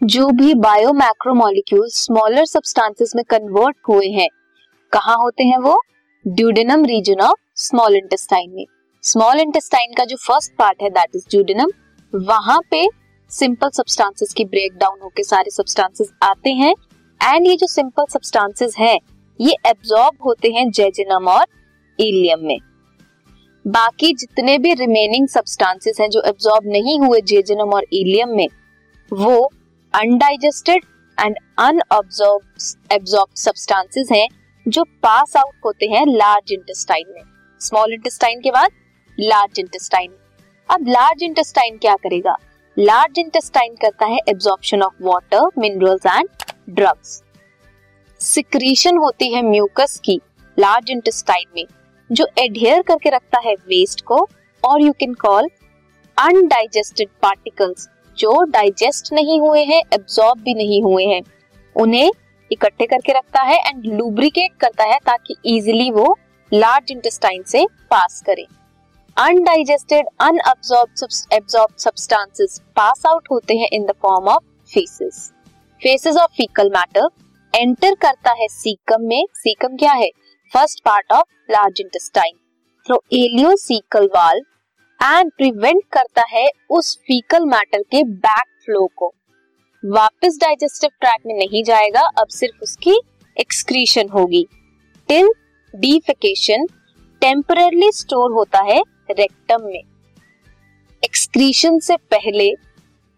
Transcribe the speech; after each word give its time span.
जो 0.00 0.26
भी 0.26 0.52
bio 0.54 0.92
macromolecule 0.92 1.88
smaller 1.88 2.44
substances 2.44 3.12
में 3.16 3.24
कन्वर्ट 3.24 3.76
हुए 3.88 4.06
हैं, 4.08 4.28
कहा 4.92 5.14
होते 5.14 5.44
हैं 5.44 5.58
वो? 5.58 5.76
Duodenum 6.24 6.84
region 6.84 7.20
of 7.20 7.40
small 7.56 7.96
intestine 7.96 8.50
में। 8.50 8.64
स्मॉल 9.04 9.40
इंटेस्टाइन 9.40 9.92
का 9.96 10.04
जो 10.04 10.16
फ़र्स्ट 10.16 10.52
पार्ट 10.58 10.82
है 10.82 10.90
दैट 10.90 11.16
इज़ 11.16 11.26
ड्यूडेनम 11.30 11.70
वहाँ 12.12 12.58
पे 12.70 12.82
सिंपल 13.30 13.70
सब्सटेंसेस 13.70 14.32
की 14.32 14.44
ब्रेक 14.44 14.78
डाउन 14.78 14.98
होकर 15.02 15.22
सारे 15.22 15.50
सब्सटेंसेस 15.50 16.10
आते 16.22 16.50
हैं। 16.52 16.74
एंड 17.20 17.46
ये 17.46 17.56
जो 17.56 17.66
सिंपल 17.66 18.04
सब्सटेंसेस 18.12 18.74
है, 18.78 18.96
ये 19.40 19.56
एब्जॉर्ब 19.66 20.24
होते 20.26 20.52
हैं 20.52 20.70
जेजिनम 20.70 21.28
और 21.28 21.46
इलियम 21.98 22.46
में। 22.46 22.58
बाकी 23.64 24.12
जितने 24.14 24.58
भी 24.58 24.74
रिमेनिंग 24.76 25.28
सब्सटेंसेस 25.28 26.00
हैं 26.00 26.10
जो 26.10 26.22
एब्जॉर्ब 26.26 26.72
नहीं 26.72 26.98
हुए 27.00 27.20
जेजिनम 27.20 27.74
और 27.74 27.84
इलियम 27.92 28.36
में, 28.36 28.46
वो 29.12 29.50
undigested 29.94 30.84
and 31.18 31.36
unabsorbed 31.58 32.92
absorbed 32.92 33.34
substances 33.36 34.08
हैं, 34.12 34.28
जो 34.66 34.84
पास 35.02 35.36
आउट 35.36 35.54
होते 35.64 35.86
हैं 35.86 36.04
लार्ज 36.08 36.52
इंटेस्टाइन 36.52 37.06
में। 37.08 37.22
स्मॉल 37.60 37.92
इंटेस्टाइन 37.92 38.40
के 38.40 38.50
बाद 38.50 38.70
लार्ज 39.18 39.58
इंटेस्टाइन 39.60 40.12
अब 40.68 40.86
लार्ज 40.88 41.22
इंटेस्टाइन 41.22 41.78
क्या 41.78 41.96
करेगा? 41.96 42.36
लार्ज 42.76 43.18
इंटेस्टाइन 43.18 43.74
करता 43.82 44.06
है 44.06 44.18
absorption 44.28 44.82
of 44.82 45.02
water 45.02 45.50
minerals 45.58 46.06
and 46.06 46.28
drugs 46.70 47.22
secretion 48.20 48.96
होती 48.96 49.32
है 49.34 49.42
म्यूकस 49.42 50.00
की 50.04 50.20
लार्ज 50.58 50.90
इंटेस्टाइन 50.90 51.46
में, 51.56 51.64
जो 52.10 52.26
एडहेयर 52.38 52.82
करके 52.82 53.10
रखता 53.10 53.40
है 53.44 53.54
वेस्ट 53.54 54.00
को, 54.00 54.26
और 54.62 54.82
you 54.82 54.92
can 54.92 55.14
call 55.20 55.48
undigested 56.16 57.08
particles 57.22 57.88
जो 58.20 58.42
डाइजेस्ट 58.50 59.12
नहीं 59.12 59.38
हुए 59.40 59.64
हैं 59.64 59.82
एब्जॉर्ब 59.94 60.40
भी 60.40 60.54
नहीं 60.54 60.82
हुए 60.82 61.04
हैं, 61.04 61.22
उन्हें 61.76 62.10
इकट्ठे 62.50 62.86
करके 62.86 63.12
रखता 63.12 63.42
है 63.42 63.58
एंड 63.60 63.84
लुब्रिकेट 63.88 64.56
करता 64.60 64.84
है 64.84 64.98
ताकि 65.06 65.36
इजिली 65.46 65.90
वो 65.90 66.16
लार्ज 66.52 66.90
इंटेस्टाइन 66.92 67.42
से 67.42 67.64
पास 67.90 68.22
करे। 68.26 68.46
Undigested 69.16 70.06
unabsorb 70.20 71.76
substances 71.78 72.60
pass 72.76 73.02
out 73.06 73.28
होते 73.30 73.56
हैं 73.56 73.68
in 73.72 73.84
the 73.86 73.94
form 74.02 74.28
of 74.28 74.44
faeces 74.70 75.30
faeces 75.82 76.16
of 76.16 76.30
faecal 76.36 76.70
matter 76.70 77.08
enter 77.54 77.94
करता 78.02 78.32
है 78.32 78.48
सीकम 78.50 79.02
में। 79.02 79.24
सीकम 79.34 79.76
क्या 79.76 79.92
है? 79.92 80.08
First 80.52 80.84
part 80.84 81.12
of 81.12 81.52
large 81.52 81.80
intestine 81.80 82.34
through 82.86 83.00
ileocaecal 83.14 84.06
valve 84.14 84.44
and 85.00 85.30
prevent 85.32 85.82
करता 85.92 86.22
है 86.28 86.46
उस 86.70 86.96
फीकल 87.06 87.44
मैटर 87.46 87.82
के 87.82 88.02
बैक 88.04 88.46
फ्लो 88.64 88.86
को 88.96 89.12
वापस 89.82 90.36
डाइजेस्टिव 90.40 90.90
ट्रैक 91.00 91.20
में 91.26 91.34
नहीं 91.34 91.62
जाएगा 91.64 92.00
अब 92.18 92.28
सिर्फ़ 92.30 92.62
उसकी 92.62 92.98
एक्सक्रीशन 93.36 94.08
होगी 94.08 94.46
टिल 95.08 95.30
डीफिकेशन 95.74 96.66
टेम्परली 97.22 97.90
स्टोर 97.92 98.32
होता 98.32 98.62
है 98.64 98.80
रेक्टम 99.10 99.64
में 99.64 99.80
एक्सक्रीशन 101.02 101.78
से 101.78 101.96
पहले 102.10 102.50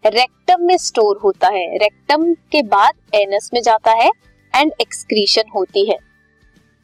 रेक्टम 0.03 0.65
में 0.65 0.77
स्टोर 0.77 1.19
होता 1.23 1.47
है 1.47 1.67
रेक्टम 1.77 2.33
के 2.51 2.61
बाद 2.69 3.15
एनस 3.15 3.49
में 3.53 3.61
जाता 3.61 3.91
है 3.93 4.09
एंड 4.53 4.71
एक्सक्रीशन 4.81 5.51
होती 5.55 5.89
है 5.89 5.97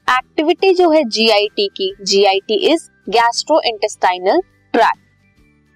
एक्टिविटी 0.08 0.73
जो 0.73 0.89
है 0.92 1.03
जीआईटी 1.09 1.67
की 1.77 1.94
GIT 2.03 2.55
is 2.67 2.89
gastro 3.09 3.61
intestinal 3.66 4.42
tract. 4.73 4.98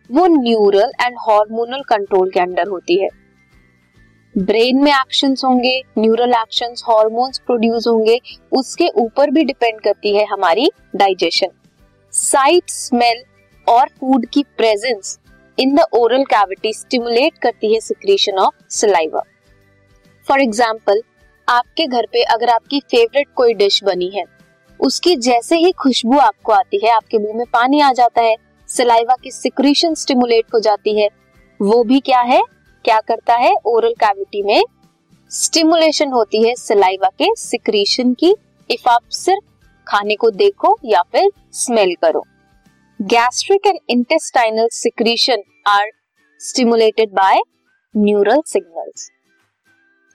वो 0.09 0.25
न्यूरल 0.27 0.91
एंड 1.02 1.16
हार्मोनल 1.19 1.81
कंट्रोल 1.89 2.30
के 2.31 2.39
अंडर 2.39 2.67
होती 2.67 3.02
है। 3.02 3.09
ब्रेन 4.35 4.78
में 4.84 4.91
एक्शंस 4.91 5.41
होंगे, 5.45 5.81
न्यूरल 5.97 6.34
एक्शंस, 6.34 6.84
हार्मोन्स 6.88 7.40
प्रोड्यूस 7.40 7.88
होंगे, 7.88 8.19
उसके 8.51 8.88
ऊपर 8.95 9.31
भी 9.31 9.44
डिपेंड 9.44 9.79
करती 9.81 10.16
है 10.16 10.25
हमारी 10.25 10.69
डाइजेशन। 10.95 11.47
साइट, 12.13 12.69
स्मेल 12.69 13.23
और 13.67 13.88
फ़ूड 14.00 14.25
की 14.25 14.44
presence 14.57 15.17
in 15.57 15.75
the 15.75 15.85
oral 15.94 16.23
cavity 16.25 16.73
stimulate 16.73 17.38
करती 17.38 17.73
है 17.73 17.79
secretion 17.79 18.38
of 18.38 18.56
saliva. 18.72 19.22
For 20.25 20.41
example, 20.41 21.01
आपके 21.47 21.85
घर 21.88 22.06
पे 22.13 22.23
अगर 22.25 22.50
आपकी 22.50 22.79
फेवरेट 22.81 23.28
कोई 23.35 23.53
डिश 23.53 23.84
बनी 23.84 24.09
है, 24.09 24.23
उसकी 24.79 25.16
जैसे 25.17 25.57
ही 25.57 25.72
खुशबू 25.73 26.17
आपको 26.19 26.51
आती 26.51 26.79
है, 26.85 26.91
आपके 26.91 27.17
मुँह 27.17 27.38
में 27.38 27.46
पानी 27.53 27.81
आ 27.81 27.91
जाता 27.94 28.22
है 28.22 28.35
सलाइवा 28.73 29.16
की 29.23 29.31
सिक्रीशन 29.31 29.94
स्टिमुलेट 29.94 30.45
हो 30.53 30.59
जाती 30.59 31.00
है। 31.00 31.07
वो 31.59 31.84
भी 31.84 32.00
क्या 32.00 32.19
है? 32.22 32.41
क्या 32.85 33.00
करता 33.00 33.35
है? 33.35 33.53
ओरल 33.66 33.94
कैविटी 34.00 34.41
में 34.44 34.63
स्टिमुलेशन 35.31 36.11
होती 36.11 36.44
है 36.44 36.53
सलाइवा 36.56 37.09
के 37.17 37.28
सिक्रीशन 37.38 38.13
की। 38.13 38.34
इफ़ 38.69 38.89
आप 38.89 39.09
सिर्फ़ 39.11 39.45
खाने 39.88 40.16
को 40.16 40.29
देखो 40.31 40.75
या 40.85 41.01
फिर 41.11 41.29
स्मेल 41.53 41.94
करो। 42.01 42.23
Gastric 43.00 43.67
and 43.67 43.79
intestinal 43.89 44.67
secretion 44.72 45.44
are 45.67 45.91
stimulated 46.41 47.09
by 47.11 47.40
neural 47.95 48.41
signals 48.45 49.09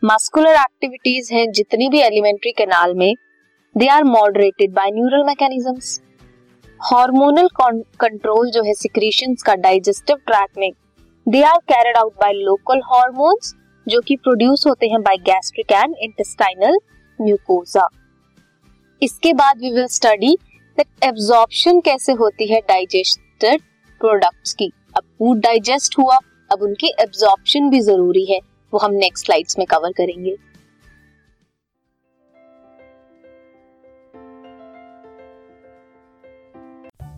muscular 0.02 0.54
activities 0.54 1.32
हैं 1.34 1.50
जितनी 1.52 1.88
भी 1.88 2.00
एलिमेंट्री 2.00 2.52
कैनाल 2.52 2.94
में 2.94 3.12
they 3.75 3.86
are 3.88 4.04
moderated 4.06 4.72
by 4.75 4.90
neural 4.90 5.25
mechanisms 5.25 5.98
hormonal 6.80 7.48
control 8.00 8.50
जो 8.50 8.62
है 8.62 8.72
सिक्रीशन 8.74 9.34
का 9.46 9.54
डाइजेस्टिव 9.56 10.16
ट्रैक 10.26 10.50
में 10.58 10.70
they 11.26 11.42
are 11.42 11.58
carried 11.68 11.96
out 11.96 12.12
by 12.20 12.32
local 12.32 12.80
hormones 12.86 13.54
जो 13.86 14.00
कि 14.00 14.16
प्रोड्यूस 14.16 14.66
होते 14.66 14.88
हैं 14.88 15.00
by 15.02 15.16
gastric 15.24 15.72
and 15.72 15.94
intestinal 16.02 16.78
mucosa 17.18 17.88
इसके 19.02 19.32
बाद 19.32 19.58
we 19.58 19.72
will 19.72 19.86
study 19.90 20.36
that 20.78 21.04
absorption 21.04 21.80
कैसे 21.80 22.12
होती 22.12 22.46
है 22.46 22.60
डाइजेस्टेड 22.68 23.62
प्रोडक्ट्स 24.00 24.52
की। 24.54 24.70
अब 24.96 25.02
फ़ूड 25.18 25.40
डाइजेस्ट 25.40 25.98
हुआ, 25.98 26.18
अब 26.50 26.62
उनकी 26.62 26.92
एब्जॉर्प्शन 27.00 27.70
भी 27.70 27.80
ज़रूरी 27.80 28.24
है, 28.24 28.38
वो 28.72 28.78
हम 28.78 28.92
नेक्स्ट 28.94 29.26
स्लाइड्स 29.26 29.58
में 29.58 29.66
कवर 29.66 29.92
करेंगे। 29.92 30.36